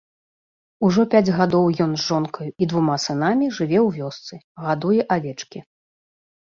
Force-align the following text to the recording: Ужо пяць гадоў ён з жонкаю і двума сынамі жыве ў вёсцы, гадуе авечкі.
Ужо 0.87 1.03
пяць 1.11 1.33
гадоў 1.39 1.65
ён 1.85 1.91
з 1.97 2.01
жонкаю 2.07 2.47
і 2.47 2.63
двума 2.73 2.95
сынамі 3.07 3.45
жыве 3.59 3.79
ў 3.87 4.01
вёсцы, 4.01 4.33
гадуе 4.67 5.01
авечкі. 5.19 5.59